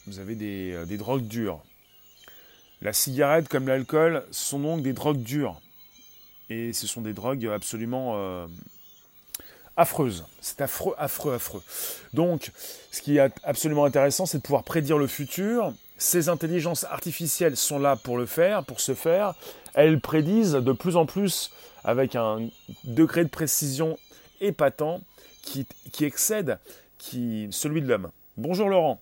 [0.07, 1.61] Vous avez des, euh, des drogues dures.
[2.81, 5.61] La cigarette comme l'alcool sont donc des drogues dures.
[6.51, 8.47] Et ce sont des drogues absolument euh,
[9.77, 10.25] affreuses.
[10.41, 11.63] C'est affreux, affreux, affreux.
[12.15, 12.53] Donc,
[12.91, 15.75] ce qui est absolument intéressant, c'est de pouvoir prédire le futur.
[15.99, 19.35] Ces intelligences artificielles sont là pour le faire, pour se faire.
[19.75, 21.51] Elles prédisent de plus en plus
[21.85, 22.49] avec un
[22.85, 23.99] degré de précision
[24.41, 25.01] épatant
[25.43, 26.59] qui, qui excède
[26.99, 28.11] qui, celui de l'homme.
[28.37, 29.01] Bonjour Laurent.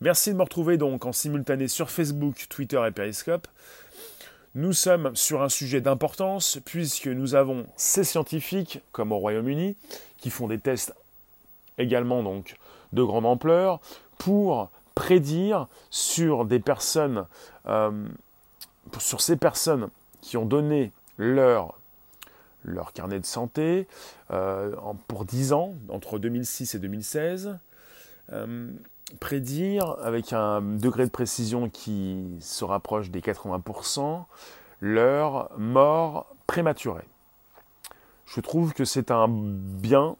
[0.00, 3.48] Merci de me retrouver donc en simultané sur Facebook, Twitter et Periscope.
[4.56, 9.76] Nous sommes sur un sujet d'importance puisque nous avons ces scientifiques, comme au Royaume-Uni,
[10.16, 10.94] qui font des tests
[11.76, 12.56] également donc
[12.94, 13.80] de grande ampleur
[14.16, 17.26] pour prédire sur des personnes,
[17.66, 18.08] euh,
[18.98, 19.90] sur ces personnes
[20.22, 21.78] qui ont donné leur,
[22.64, 23.86] leur carnet de santé
[24.30, 24.74] euh,
[25.06, 27.58] pour 10 ans, entre 2006 et 2016
[29.20, 34.24] prédire avec un degré de précision qui se rapproche des 80%
[34.80, 37.04] leur mort prématurée.
[38.26, 40.16] Je trouve que c'est un bien,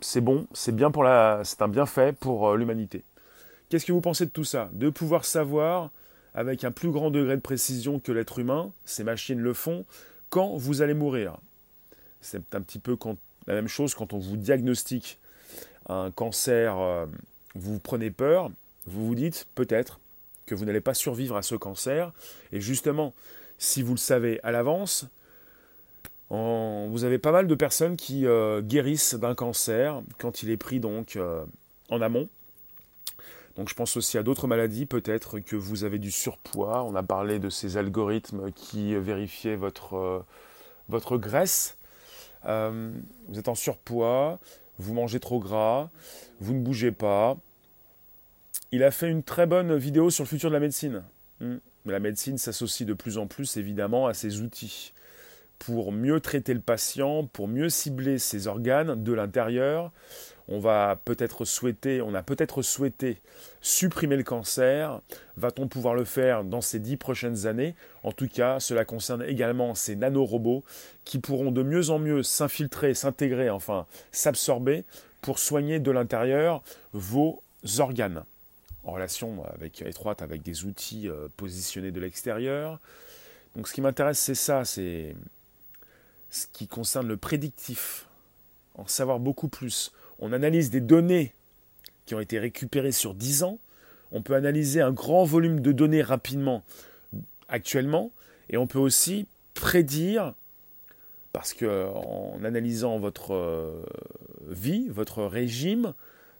[0.00, 3.02] c'est bon, c'est bien pour la, c'est un bienfait pour euh, l'humanité.
[3.68, 4.68] Qu'est-ce que vous pensez de tout ça?
[4.72, 5.90] De pouvoir savoir
[6.34, 9.84] avec un plus grand degré de précision que l'être humain, ces machines le font,
[10.28, 11.38] quand vous allez mourir?
[12.20, 12.96] C'est un petit peu
[13.46, 15.18] la même chose quand on vous diagnostique
[15.88, 17.06] un cancer euh,
[17.56, 18.50] vous prenez peur,
[18.86, 20.00] vous vous dites peut-être
[20.46, 22.12] que vous n'allez pas survivre à ce cancer.
[22.52, 23.14] Et justement,
[23.58, 25.06] si vous le savez à l'avance,
[26.30, 30.80] vous avez pas mal de personnes qui euh, guérissent d'un cancer quand il est pris
[30.80, 31.44] donc euh,
[31.90, 32.28] en amont.
[33.56, 36.84] Donc je pense aussi à d'autres maladies, peut-être que vous avez du surpoids.
[36.84, 40.24] On a parlé de ces algorithmes qui vérifiaient votre, euh,
[40.88, 41.76] votre graisse.
[42.44, 44.38] vous êtes en surpoids,
[44.78, 45.90] vous mangez trop gras,
[46.40, 47.36] vous ne bougez pas,
[48.72, 51.02] il a fait une très bonne vidéo sur le futur de la médecine.
[51.40, 51.56] Hmm.
[51.86, 54.92] La médecine s'associe de plus en plus évidemment à ces outils
[55.58, 59.92] pour mieux traiter le patient, pour mieux cibler ses organes de l'intérieur.
[60.48, 63.20] On va peut-être souhaiter, on a peut-être souhaité
[63.60, 65.00] supprimer le cancer.
[65.36, 67.74] Va-t-on pouvoir le faire dans ces dix prochaines années?
[68.04, 70.62] En tout cas, cela concerne également ces nanorobots
[71.04, 74.84] qui pourront de mieux en mieux s'infiltrer, s'intégrer, enfin s'absorber
[75.20, 77.42] pour soigner de l'intérieur vos
[77.78, 78.22] organes
[78.84, 82.78] en relation avec, étroite avec des outils euh, positionnés de l'extérieur.
[83.56, 85.16] Donc ce qui m'intéresse, c'est ça, c'est
[86.30, 88.06] ce qui concerne le prédictif,
[88.74, 89.92] en savoir beaucoup plus.
[90.18, 91.32] On analyse des données
[92.04, 93.58] qui ont été récupérées sur 10 ans,
[94.12, 96.62] on peut analyser un grand volume de données rapidement
[97.48, 98.12] actuellement,
[98.48, 100.34] et on peut aussi prédire,
[101.32, 103.84] parce que en analysant votre euh,
[104.48, 105.94] vie, votre régime,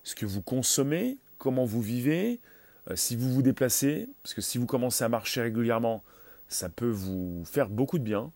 [0.05, 2.41] ce que vous consommez, comment vous vivez,
[2.91, 6.03] euh, si vous vous déplacez, parce que si vous commencez à marcher régulièrement,
[6.49, 8.31] ça peut vous faire beaucoup de bien.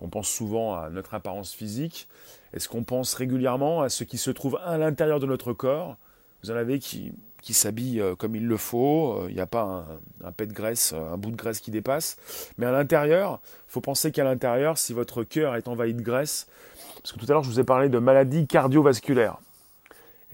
[0.00, 2.08] On pense souvent à notre apparence physique.
[2.52, 5.96] Est-ce qu'on pense régulièrement à ce qui se trouve à l'intérieur de notre corps?
[6.42, 9.62] Vous en avez qui, qui s'habillent euh, comme il le faut, il n'y a pas
[10.22, 12.16] un, un, pet de graisse, un bout de graisse qui dépasse.
[12.58, 16.46] Mais à l'intérieur, il faut penser qu'à l'intérieur, si votre cœur est envahi de graisse,
[17.02, 19.38] parce que tout à l'heure je vous ai parlé de maladies cardiovasculaires.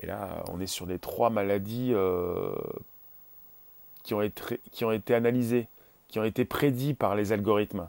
[0.00, 2.52] Et là, on est sur des trois maladies euh,
[4.02, 5.68] qui, ont été, qui ont été analysées,
[6.08, 7.88] qui ont été prédites par les algorithmes.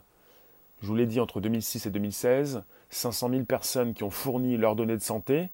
[0.85, 4.75] Je vous l'ai dit, entre 2006 et 2016, 500 000 personnes qui ont fourni leurs
[4.75, 5.49] données de santé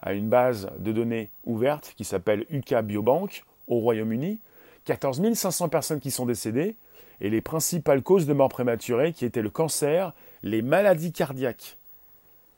[0.00, 4.38] à une base de données ouverte qui s'appelle UK Biobank au Royaume-Uni,
[4.84, 6.76] 14 500 personnes qui sont décédées,
[7.20, 10.12] et les principales causes de mort prématurée qui étaient le cancer,
[10.44, 11.76] les maladies cardiaques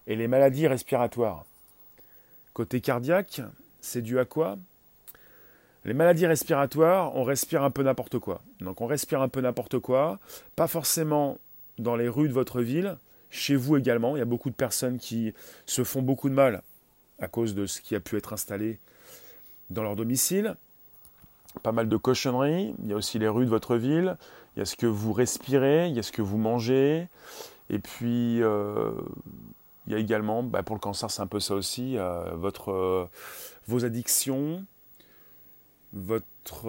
[0.07, 1.47] et les maladies respiratoires.
[2.53, 3.41] Côté cardiaque,
[3.81, 4.59] c'est dû à quoi?
[5.87, 8.43] Les maladies respiratoires, on respire un peu n'importe quoi.
[8.61, 10.19] Donc on respire un peu n'importe quoi,
[10.55, 11.39] pas forcément
[11.79, 12.97] dans les rues de votre ville,
[13.31, 14.17] chez vous également.
[14.17, 15.35] Il y a beaucoup de personnes qui
[15.67, 16.63] se font beaucoup de mal
[17.19, 18.79] à cause de ce qui a pu être installé
[19.71, 20.57] dans leur domicile.
[21.63, 22.75] Pas mal de cochonneries.
[22.83, 24.17] Il y a aussi les rues de votre ville.
[24.57, 27.09] Il y a ce que vous respirez, il y a ce que vous mangez.
[27.71, 28.93] Et puis, euh,
[29.87, 32.73] Il y a également, bah, pour le cancer, c'est un peu ça aussi, euh, votre,
[32.73, 33.05] euh,
[33.69, 34.65] vos addictions,
[35.93, 36.69] votre,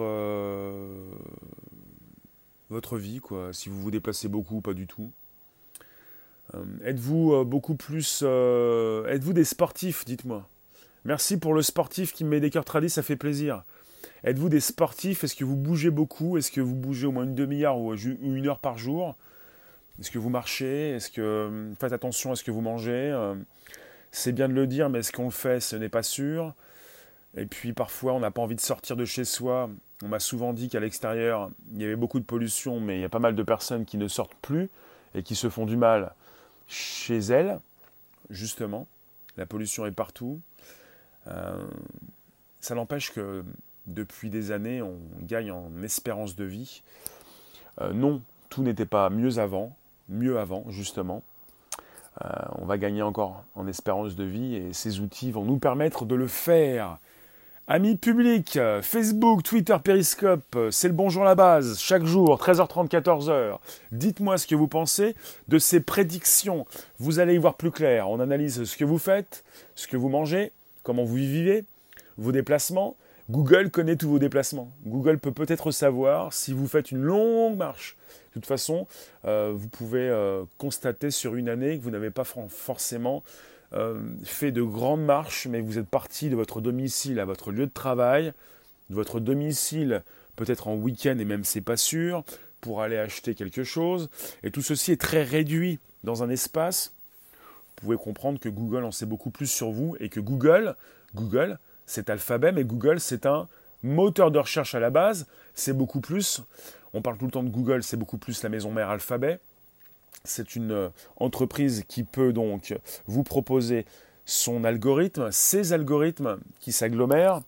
[2.70, 3.52] votre vie, quoi.
[3.52, 5.10] Si vous vous déplacez beaucoup, pas du tout.
[6.84, 10.48] êtes-vous beaucoup plus, êtes-vous des sportifs, dites-moi?
[11.04, 13.62] Merci pour le sportif qui me met des cœurs tradis, ça fait plaisir.
[14.24, 15.22] Êtes-vous des sportifs?
[15.22, 16.36] Est-ce que vous bougez beaucoup?
[16.36, 19.14] Est-ce que vous bougez au moins une demi-heure ou une heure par jour?
[20.00, 20.90] Est-ce que vous marchez?
[20.90, 22.90] Est-ce que faites attention à ce que vous mangez?
[23.12, 23.34] Euh,
[24.10, 25.60] C'est bien de le dire, mais est-ce qu'on fait?
[25.60, 26.54] Ce n'est pas sûr.
[27.36, 29.70] Et puis parfois, on n'a pas envie de sortir de chez soi.
[30.02, 33.04] On m'a souvent dit qu'à l'extérieur, il y avait beaucoup de pollution, mais il y
[33.04, 34.68] a pas mal de personnes qui ne sortent plus
[35.14, 36.12] et qui se font du mal
[36.68, 37.58] chez elles,
[38.28, 38.86] justement.
[39.36, 40.40] La pollution est partout.
[41.28, 41.66] Euh,
[42.60, 43.44] ça n'empêche que
[43.86, 46.82] depuis des années, on gagne en espérance de vie.
[47.80, 49.76] Euh, non, tout n'était pas mieux avant,
[50.08, 51.22] mieux avant justement.
[52.24, 52.28] Euh,
[52.58, 56.14] on va gagner encore en espérance de vie et ces outils vont nous permettre de
[56.14, 56.98] le faire.
[57.68, 63.58] Amis publics, Facebook, Twitter, Periscope, c'est le bonjour à la base, chaque jour, 13h30, 14h.
[63.90, 65.16] Dites-moi ce que vous pensez
[65.48, 66.64] de ces prédictions.
[67.00, 68.08] Vous allez y voir plus clair.
[68.08, 69.42] On analyse ce que vous faites,
[69.74, 70.52] ce que vous mangez,
[70.84, 71.64] comment vous vivez,
[72.18, 72.94] vos déplacements,
[73.30, 74.70] Google connaît tous vos déplacements.
[74.86, 77.96] Google peut peut-être savoir si vous faites une longue marche.
[78.28, 78.86] De toute façon,
[79.24, 83.24] euh, vous pouvez euh, constater sur une année que vous n'avez pas forcément
[83.72, 87.66] euh, fait de grandes marches, mais vous êtes parti de votre domicile à votre lieu
[87.66, 88.32] de travail,
[88.90, 90.02] de votre domicile
[90.36, 92.24] peut-être en week-end et même c'est pas sûr,
[92.60, 94.08] pour aller acheter quelque chose.
[94.42, 96.94] Et tout ceci est très réduit dans un espace.
[97.76, 100.76] Vous pouvez comprendre que Google en sait beaucoup plus sur vous et que Google,
[101.14, 103.48] Google c'est Alphabet, mais Google, c'est un
[103.82, 105.26] moteur de recherche à la base.
[105.54, 106.42] C'est beaucoup plus,
[106.92, 109.40] on parle tout le temps de Google, c'est beaucoup plus la maison mère Alphabet.
[110.24, 112.76] C'est une euh, entreprise qui peut donc
[113.06, 113.86] vous proposer
[114.24, 117.40] son algorithme, ses algorithmes qui s'agglomèrent.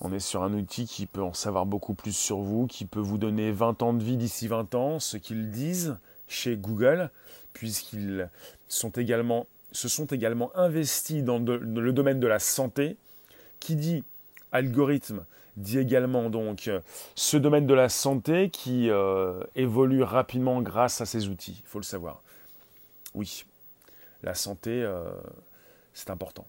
[0.00, 3.00] On est sur un outil qui peut en savoir beaucoup plus sur vous, qui peut
[3.00, 5.96] vous donner 20 ans de vie d'ici 20 ans, ce qu'ils disent
[6.26, 7.10] chez Google,
[7.52, 8.30] puisqu'ils
[8.68, 9.46] se sont également
[10.54, 12.96] investis dans le domaine de la santé.
[13.60, 14.04] Qui dit
[14.52, 15.24] algorithme
[15.56, 16.70] dit également donc
[17.14, 21.78] ce domaine de la santé qui euh, évolue rapidement grâce à ces outils, il faut
[21.78, 22.22] le savoir.
[23.14, 23.44] Oui,
[24.22, 25.10] la santé, euh,
[25.92, 26.46] c'est important.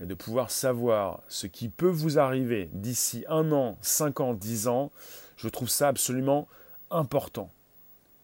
[0.00, 4.68] Et de pouvoir savoir ce qui peut vous arriver d'ici un an, cinq ans, dix
[4.68, 4.92] ans,
[5.36, 6.46] je trouve ça absolument
[6.90, 7.50] important.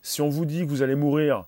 [0.03, 1.47] Si on vous dit que vous allez mourir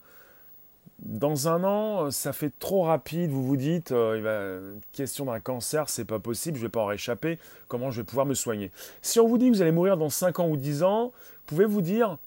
[0.98, 3.30] dans un an, ça fait trop rapide.
[3.30, 7.38] Vous vous dites, euh, question d'un cancer, c'est pas possible, je vais pas en réchapper.
[7.68, 8.70] Comment je vais pouvoir me soigner?
[9.02, 11.12] Si on vous dit que vous allez mourir dans 5 ans ou 10 ans,
[11.46, 12.18] pouvez-vous dire,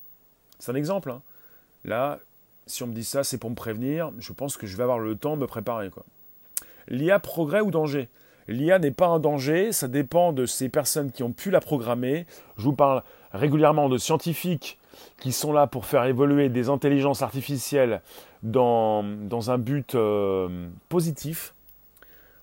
[0.60, 1.10] c'est un exemple.
[1.12, 1.21] Hein.
[1.84, 2.19] Là,
[2.67, 4.12] si on me dit ça, c'est pour me prévenir.
[4.19, 5.89] Je pense que je vais avoir le temps de me préparer.
[6.88, 8.08] L'IA progrès ou danger?
[8.47, 12.25] L'IA n'est pas un danger, ça dépend de ces personnes qui ont pu la programmer.
[12.58, 14.79] Je vous parle régulièrement de scientifiques
[15.19, 18.01] qui sont là pour faire évoluer des intelligences artificielles
[18.43, 19.04] dans,
[19.49, 21.54] un but euh, positif.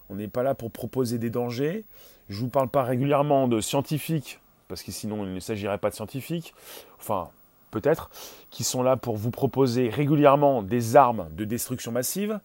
[0.08, 1.84] On n'est pas là pour proposer des dangers.
[2.28, 5.90] Je ne vous parle pas régulièrement de scientifiques, parce que sinon il ne s'agirait pas
[5.90, 6.54] de scientifiques,
[6.98, 7.28] enfin
[7.70, 8.10] peut-être,
[8.50, 12.40] qui sont là pour vous proposer régulièrement des armes de destruction massive.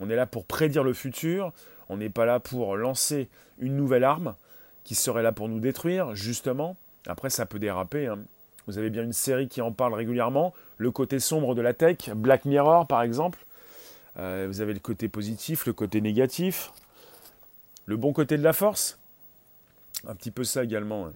[0.00, 1.52] On est là pour prédire le futur.
[1.88, 4.34] On n'est pas là pour lancer une nouvelle arme
[4.84, 6.76] qui serait là pour nous détruire, justement.
[7.06, 8.06] Après, ça peut déraper.
[8.06, 8.18] Hein.
[8.66, 10.52] Vous avez bien une série qui en parle régulièrement.
[10.76, 13.44] Le côté sombre de la tech, Black Mirror par exemple.
[14.18, 16.72] Euh, vous avez le côté positif, le côté négatif.
[17.86, 18.98] Le bon côté de la force.
[20.08, 21.08] Un petit peu ça également.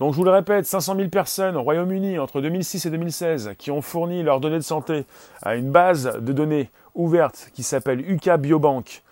[0.00, 3.70] Donc je vous le répète, 500 000 personnes au Royaume-Uni entre 2006 et 2016 qui
[3.70, 5.04] ont fourni leurs données de santé
[5.42, 9.02] à une base de données ouverte qui s'appelle UK Biobank.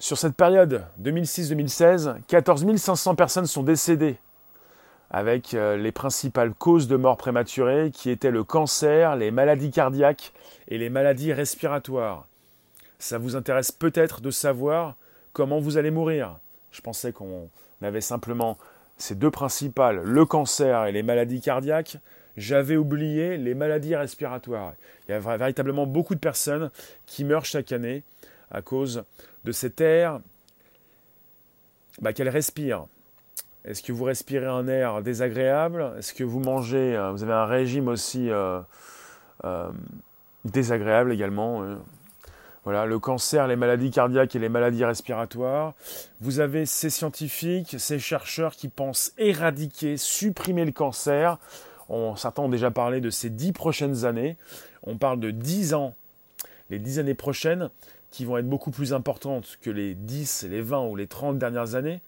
[0.00, 4.18] Sur cette période 2006-2016, 14 500 personnes sont décédées
[5.14, 10.32] avec euh, les principales causes de mort prématurée qui étaient le cancer, les maladies cardiaques
[10.66, 12.26] et les maladies respiratoires.
[12.98, 14.96] Ça vous intéresse peut-être de savoir
[15.32, 16.40] comment vous allez mourir.
[16.72, 17.48] Je pensais qu'on
[17.80, 18.58] avait simplement
[18.98, 21.98] ces deux principales, le cancer et les maladies cardiaques.
[22.36, 24.72] J'avais oublié les maladies respiratoires.
[25.06, 26.72] Il y a véritablement beaucoup de personnes
[27.06, 28.02] qui meurent chaque année
[28.50, 29.04] à cause
[29.44, 30.18] de cet air
[32.00, 32.88] bah, qu'elles respirent.
[33.64, 35.92] Est-ce que vous respirez un air désagréable?
[35.98, 38.60] Est-ce que vous mangez, euh, vous avez un régime aussi euh,
[39.44, 39.70] euh,
[40.44, 41.64] désagréable également
[42.64, 45.72] Voilà, le cancer, les maladies cardiaques et les maladies respiratoires.
[46.20, 51.38] Vous avez ces scientifiques, ces chercheurs qui pensent éradiquer, supprimer le cancer.
[51.88, 54.36] On, certains ont déjà parlé de ces dix prochaines années.
[54.82, 55.94] On parle de dix ans,
[56.68, 57.70] les dix années prochaines,
[58.10, 61.74] qui vont être beaucoup plus importantes que les 10, les 20 ou les 30 dernières
[61.74, 62.00] années,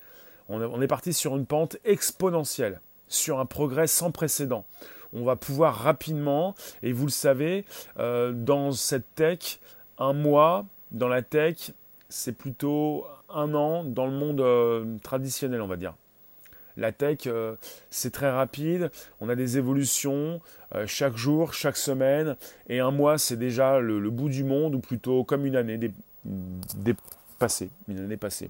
[0.48, 4.64] on est parti sur une pente exponentielle, sur un progrès sans précédent.
[5.12, 7.64] On va pouvoir rapidement, et vous le savez,
[7.98, 9.60] euh, dans cette tech,
[9.98, 11.70] un mois dans la tech,
[12.08, 15.94] c'est plutôt un an dans le monde euh, traditionnel, on va dire.
[16.76, 17.54] La tech, euh,
[17.88, 18.90] c'est très rapide.
[19.20, 20.40] On a des évolutions
[20.84, 22.36] chaque jour, chaque semaine.
[22.68, 25.90] Et un mois, c'est déjà le, bout du monde, ou plutôt comme une année
[26.76, 27.70] dépassée.
[27.88, 28.48] Une année passée.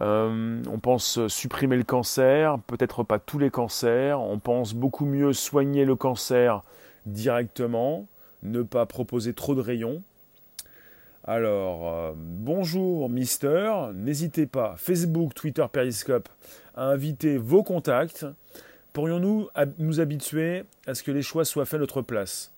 [0.00, 4.20] Euh, on pense supprimer le cancer, peut-être pas tous les cancers.
[4.20, 6.62] On pense beaucoup mieux soigner le cancer
[7.06, 8.06] directement,
[8.42, 10.02] ne pas proposer trop de rayons.
[11.24, 16.28] Alors, euh, bonjour Mister, n'hésitez pas, Facebook, Twitter, Periscope,
[16.76, 18.26] à inviter vos contacts.
[18.92, 22.52] Pourrions-nous nous habituer à ce que les choix soient faits à notre place?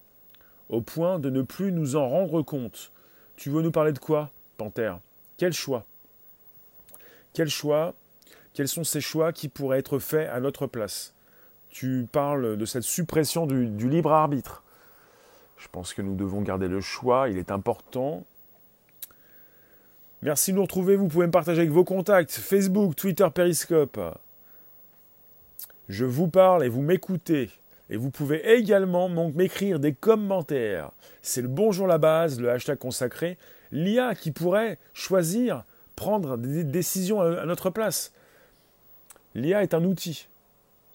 [0.69, 2.93] Au point de ne plus nous en rendre compte.
[3.37, 5.01] Tu veux nous parler de quoi, Panthère?
[5.39, 5.85] Quel choix?
[7.39, 7.95] Quels choix,
[8.53, 11.15] quels sont ces choix qui pourraient être faits à notre place?
[11.71, 14.65] Tu parles de cette suppression du, libre arbitre.
[15.57, 18.25] Je pense que nous devons garder le choix, il est important.
[20.21, 24.01] Merci de nous retrouver, vous pouvez me partager avec vos contacts, Facebook, Twitter, Periscope.
[25.89, 27.51] Je vous parle et vous m'écoutez.
[27.89, 30.91] Et vous pouvez également m'écrire des commentaires.
[31.23, 33.39] C'est le bonjour la base, le hashtag consacré.
[33.71, 35.63] L'IA qui pourrait choisir
[35.99, 38.13] prendre des décisions à notre place.
[39.35, 40.29] L'IA est un outil,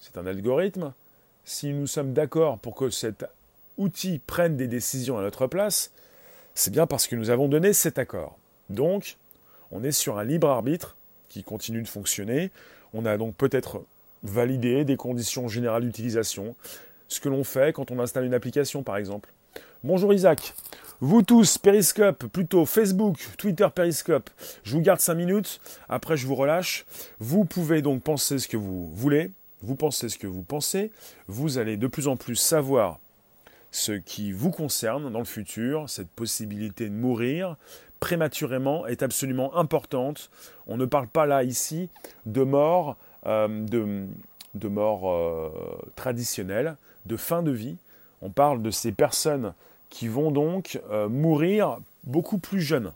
[0.00, 0.94] c'est un algorithme.
[1.44, 3.26] Si nous sommes d'accord pour que cet
[3.76, 5.92] outil prenne des décisions à notre place,
[6.54, 8.38] c'est bien parce que nous avons donné cet accord.
[8.70, 9.18] Donc,
[9.72, 10.96] on est sur un libre arbitre
[11.28, 12.50] qui continue de fonctionner.
[12.94, 13.84] On a donc peut-être
[14.22, 16.56] validé des conditions générales d'utilisation,
[17.08, 19.28] ce que l'on fait quand on installe une application par exemple.
[19.82, 20.54] Bonjour Isaac,
[21.00, 24.30] vous tous, Periscope, plutôt Facebook, Twitter, Periscope,
[24.62, 26.86] je vous garde 5 minutes, après je vous relâche.
[27.18, 29.30] Vous pouvez donc penser ce que vous voulez,
[29.62, 30.92] vous pensez ce que vous pensez,
[31.26, 33.00] vous allez de plus en plus savoir
[33.70, 37.56] ce qui vous concerne dans le futur, cette possibilité de mourir
[37.98, 40.30] prématurément est absolument importante.
[40.66, 41.88] On ne parle pas là ici
[42.26, 43.48] de mort, euh,
[44.62, 45.50] euh,
[45.96, 46.76] traditionnelle,
[47.06, 47.78] de fin de vie.
[48.20, 49.54] On parle de ces personnes
[49.94, 52.92] qui vont donc euh, mourir beaucoup plus jeunes.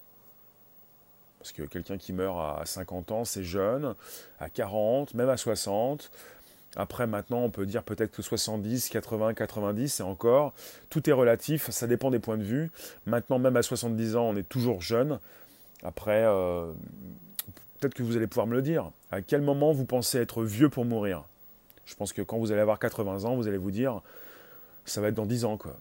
[1.38, 3.94] Parce que quelqu'un qui meurt à 50 ans, c'est jeune,
[4.40, 6.10] à 40, même à 60.
[6.74, 10.54] Après, maintenant, on peut dire peut-être que 70, 80, 90, et encore,
[10.90, 12.72] tout est relatif, ça dépend des points de vue.
[13.06, 15.20] Maintenant, même à 70 ans, on est toujours jeune.
[15.84, 16.72] Après, euh,
[17.78, 18.90] peut-être que vous allez pouvoir me le dire.
[19.12, 21.22] À quel moment vous pensez être vieux pour mourir?
[21.84, 24.02] Je pense que quand vous allez avoir 80 ans, vous allez vous dire,
[24.84, 25.76] ça va être dans 10 ans, quoi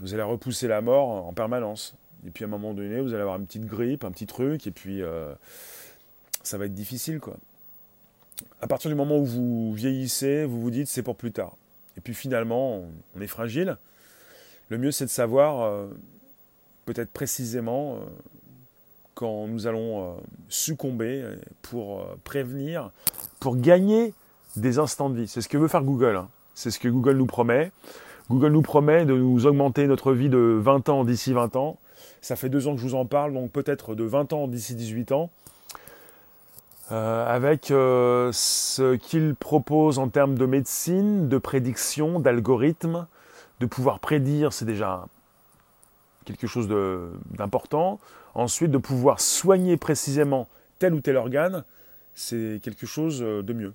[0.00, 1.94] vous allez repousser la mort en permanence.
[2.26, 4.66] Et puis à un moment donné, vous allez avoir une petite grippe, un petit truc,
[4.66, 5.32] et puis euh,
[6.42, 7.36] ça va être difficile, quoi.
[8.62, 11.56] À partir du moment où vous vieillissez, vous vous dites c'est pour plus tard.
[11.96, 12.82] Et puis finalement,
[13.14, 13.76] on est fragile.
[14.70, 15.88] Le mieux, c'est de savoir, euh,
[16.86, 17.98] peut-être précisément, euh,
[19.14, 20.16] quand nous allons
[20.48, 21.22] succomber
[21.60, 22.90] pour prévenir,
[23.38, 24.14] pour gagner
[24.56, 25.28] des instants de vie.
[25.28, 26.16] C'est ce que veut faire Google.
[26.16, 26.30] Hein.
[26.54, 27.70] C'est ce que Google nous promet.
[28.30, 31.78] Google nous promet de nous augmenter notre vie de 20 ans d'ici 20 ans.
[32.20, 34.76] Ça fait deux ans que je vous en parle, donc peut-être de 20 ans d'ici
[34.76, 35.30] 18 ans.
[36.92, 43.08] Euh, avec euh, ce qu'il propose en termes de médecine, de prédiction, d'algorithme,
[43.58, 45.06] de pouvoir prédire, c'est déjà
[46.24, 46.68] quelque chose
[47.32, 47.98] d'important.
[48.36, 50.46] Ensuite, de pouvoir soigner précisément
[50.78, 51.64] tel ou tel organe,
[52.14, 53.74] c'est quelque chose de mieux.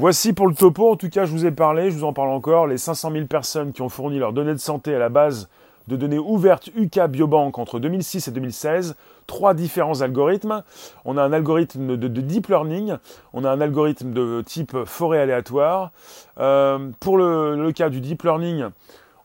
[0.00, 2.28] Voici pour le topo, en tout cas je vous ai parlé, je vous en parle
[2.28, 5.48] encore, les 500 000 personnes qui ont fourni leurs données de santé à la base
[5.88, 8.94] de données ouvertes UK Biobank entre 2006 et 2016,
[9.26, 10.62] trois différents algorithmes.
[11.04, 12.94] On a un algorithme de, deep learning,
[13.32, 15.90] on a un algorithme de type forêt aléatoire.
[16.38, 18.66] Euh, pour le, cas du deep learning,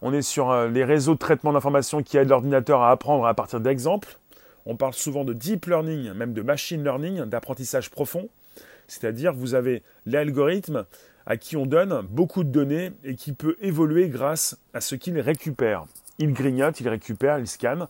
[0.01, 3.35] on est sur euh, les réseaux de traitement d'information qui aident l'ordinateur à apprendre à
[3.35, 4.17] partir d'exemples.
[4.65, 8.27] On parle souvent de deep learning, même de machine learning, d'apprentissage profond.
[8.93, 10.85] C'est-à-dire vous avez l'algorithme
[11.25, 15.19] à qui on donne beaucoup de données et qui peut évoluer grâce à ce qu'il
[15.19, 15.85] récupère.
[16.19, 17.87] Il grignote, il récupère, il scanne.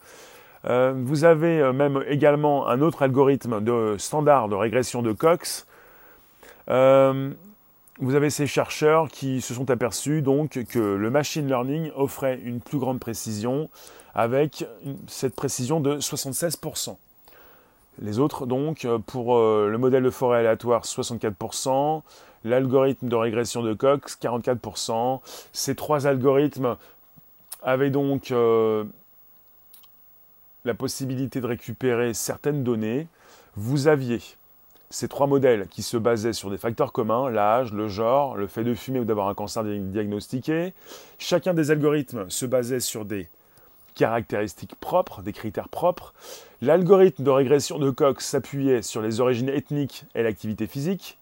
[0.65, 5.67] Euh, vous avez euh, même également un autre algorithme de standard de régression de Cox.
[6.69, 7.31] Euh,
[7.99, 12.61] vous avez ces chercheurs qui se sont aperçus donc que le machine learning offrait une
[12.61, 13.69] plus grande précision
[14.15, 14.65] avec
[15.07, 16.97] cette précision de 76%.
[18.01, 22.01] Les autres, donc, euh, pour euh, le modèle de forêt aléatoire, 64%,
[22.43, 25.21] l'algorithme de régression de Cox, 44%.
[25.51, 26.77] Ces trois algorithmes
[27.61, 28.83] avaient donc euh,
[30.65, 33.07] la possibilité de récupérer certaines données,
[33.55, 34.19] vous aviez
[34.89, 38.63] ces trois modèles qui se basaient sur des facteurs communs, l'âge, le genre, le fait
[38.63, 40.73] de fumer ou d'avoir un cancer diagnostiqué.
[41.17, 43.27] Chacun des algorithmes se basait sur des
[43.93, 46.13] caractéristiques propres, des critères propres.
[46.61, 51.17] L'algorithme de régression de Cox s'appuyait sur les origines ethniques et l'activité physique.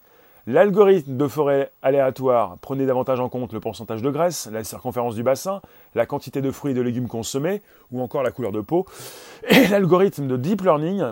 [0.48, 5.22] L'algorithme de forêt aléatoire prenait davantage en compte le pourcentage de graisse, la circonférence du
[5.22, 5.62] bassin,
[5.94, 7.62] la quantité de fruits et de légumes consommés,
[7.92, 8.86] ou encore la couleur de peau.
[9.50, 11.04] Et l'algorithme de deep learning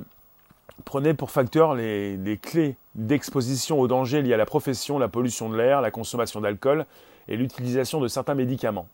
[0.83, 5.49] prenait pour facteur les, les clés d'exposition aux dangers liés à la profession, la pollution
[5.49, 6.85] de l'air, la consommation d'alcool
[7.27, 8.87] et l'utilisation de certains médicaments.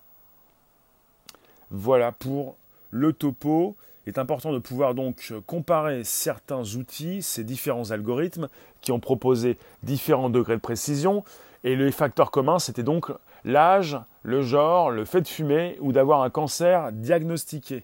[1.72, 2.56] Voilà pour
[2.92, 3.76] le topo.
[4.06, 8.50] Il est important de pouvoir donc comparer certains outils, ces différents algorithmes
[8.82, 11.24] qui ont proposé différents degrés de précision.
[11.64, 13.12] Et les facteurs communs, c'était donc
[13.44, 17.84] l'âge, le genre, le fait de fumer ou d'avoir un cancer diagnostiqué.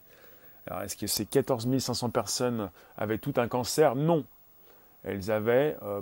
[0.67, 3.95] Alors, est-ce que ces 14 500 personnes avaient tout un cancer?
[3.95, 4.23] Non.
[5.03, 6.01] Elles avaient, euh,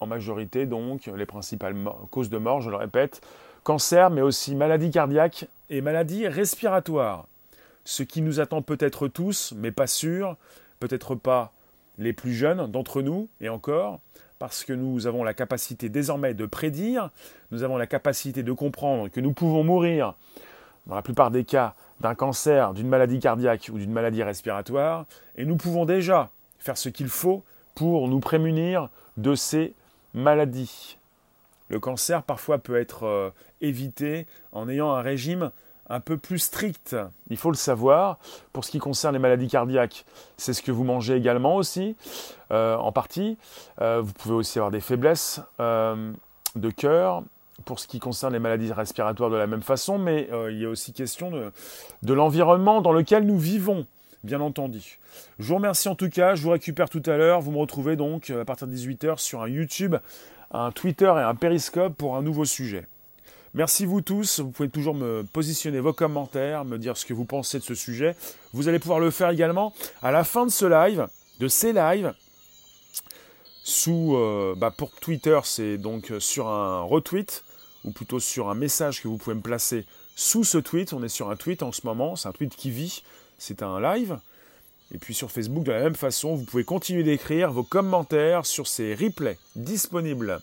[0.00, 1.74] en majorité, donc, les principales
[2.10, 3.22] causes de mort, je le répète,
[3.64, 7.26] cancer, mais aussi maladie cardiaque et maladie respiratoire.
[7.84, 10.36] Ce qui nous attend peut-être tous, mais pas sûr,
[10.80, 11.52] peut-être pas
[11.98, 14.00] les plus jeunes d'entre nous, et encore,
[14.38, 17.10] parce que nous avons la capacité désormais de prédire,
[17.50, 20.14] nous avons la capacité de comprendre que nous pouvons mourir,
[20.86, 25.04] dans la plupart des cas, d'un cancer, d'une maladie cardiaque ou d'une maladie respiratoire,
[25.36, 27.44] et nous pouvons déjà faire ce qu'il faut
[27.74, 28.88] pour nous prémunir
[29.18, 29.74] de ces
[30.14, 30.96] maladies.
[31.68, 33.32] Le cancer parfois peut être
[33.62, 35.50] euh, évité en ayant un régime
[35.88, 36.96] un peu plus strict.
[37.30, 38.18] Il faut le savoir.
[38.52, 40.04] Pour ce qui concerne les maladies cardiaques,
[40.36, 41.96] c'est ce que vous mangez également aussi,
[42.52, 43.38] euh, en partie.
[43.80, 47.22] Euh, vous pouvez aussi avoir des faiblesses de cœur.
[47.66, 50.68] Pour ce qui concerne les maladies respiratoires de la même façon, mais il y a
[50.70, 51.52] aussi question de,
[52.02, 53.84] de l'environnement dans lequel nous vivons
[54.24, 54.98] bien entendu.
[55.38, 57.96] Je vous remercie en tout cas, je vous récupère tout à l'heure, vous me retrouvez
[57.96, 59.96] donc à partir de 18h sur un YouTube
[60.50, 62.86] un Twitter et un Periscope pour un nouveau sujet.
[63.52, 67.24] Merci vous tous, vous pouvez toujours me positionner vos commentaires, me dire ce que vous
[67.24, 68.14] pensez de ce sujet.
[68.52, 69.72] Vous allez pouvoir le faire également
[70.02, 71.08] à la fin de ce live,
[71.40, 72.14] de ces lives,
[73.62, 77.44] sous, euh, bah, pour Twitter, c'est donc sur un retweet,
[77.84, 79.84] ou plutôt sur un message que vous pouvez me placer
[80.14, 80.92] sous ce tweet.
[80.92, 83.02] On est sur un tweet en ce moment, c'est un tweet qui vit,
[83.38, 84.18] c'est un live.
[84.92, 88.66] Et puis sur Facebook, de la même façon, vous pouvez continuer d'écrire vos commentaires sur
[88.66, 90.40] ces replays disponibles.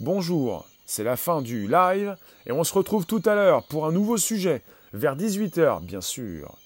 [0.00, 2.16] Bonjour, c'est la fin du live
[2.46, 4.62] et on se retrouve tout à l'heure pour un nouveau sujet,
[4.92, 6.56] vers 18h bien sûr.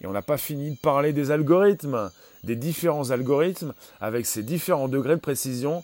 [0.00, 2.10] Et on n'a pas fini de parler des algorithmes,
[2.44, 5.82] des différents algorithmes avec ces différents degrés de précision.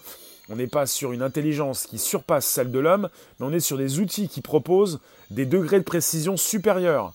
[0.48, 3.08] On n'est pas sur une intelligence qui surpasse celle de l'homme,
[3.38, 7.14] mais on est sur des outils qui proposent des degrés de précision supérieurs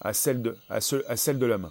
[0.00, 1.70] à celle de, à de l'homme.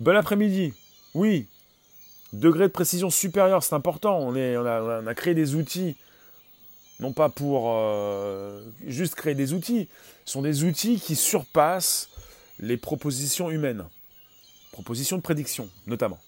[0.00, 0.74] Bon après-midi.
[1.14, 1.48] Oui,
[2.32, 4.18] degré de précision supérieur, c'est important.
[4.18, 5.96] On, a, créé des outils,
[7.00, 9.88] non pas pour euh, juste créer des outils,
[10.24, 12.08] ce sont des outils qui surpassent
[12.58, 13.84] les propositions humaines.
[14.72, 16.18] Propositions de prédiction, notamment.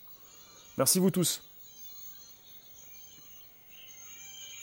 [0.78, 1.42] Merci vous tous.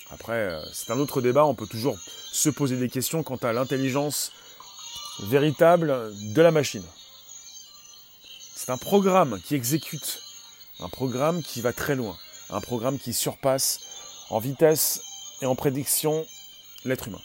[0.10, 1.98] Après, euh, c'est un autre débat, on peut toujours
[2.32, 4.32] se poser des questions quant à l'intelligence
[5.24, 6.84] véritable de la machine.
[8.56, 10.22] C'est un programme qui exécute,
[10.80, 12.18] un programme qui va très loin,
[12.50, 13.80] un programme qui surpasse
[14.30, 15.02] en vitesse
[15.42, 16.26] et en prédiction
[16.86, 17.22] l'être humain,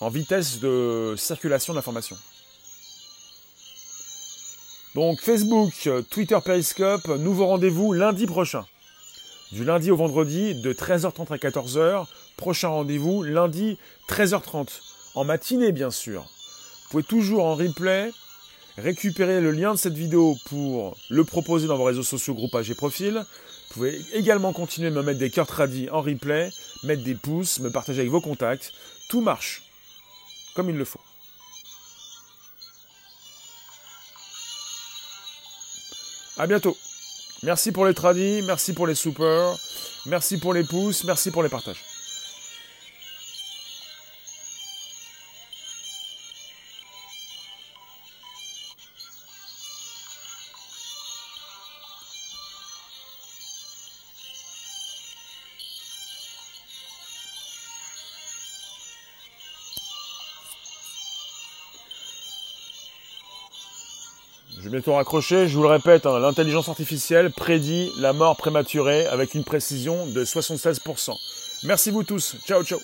[0.00, 2.18] en vitesse de circulation d'informations.
[4.94, 8.66] Donc Facebook, Twitter, Periscope, nouveau rendez-vous lundi prochain.
[9.52, 12.06] Du lundi au vendredi de 13h30 à 14h.
[12.36, 13.78] Prochain rendez-vous lundi
[14.08, 14.68] 13h30.
[15.14, 16.22] En matinée bien sûr.
[16.22, 18.10] Vous pouvez toujours en replay
[18.80, 22.74] récupérer le lien de cette vidéo pour le proposer dans vos réseaux sociaux, groupages et
[22.74, 23.14] profils.
[23.14, 26.50] Vous pouvez également continuer de me mettre des cœurs tradis en replay,
[26.82, 28.72] mettre des pouces, me partager avec vos contacts.
[29.08, 29.62] Tout marche
[30.54, 31.00] comme il le faut.
[36.38, 36.76] A bientôt.
[37.42, 39.56] Merci pour les tradis, merci pour les super,
[40.06, 41.84] merci pour les pouces, merci pour les partages.
[64.80, 69.44] Bientôt raccrocher, je vous le répète, hein, l'intelligence artificielle prédit la mort prématurée avec une
[69.44, 71.12] précision de 76%.
[71.64, 72.80] Merci vous tous, ciao ciao